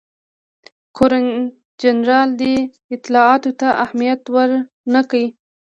[0.97, 2.55] ګورنرجنرال دې
[2.95, 5.19] اطلاعاتو ته اهمیت ورنه کړ.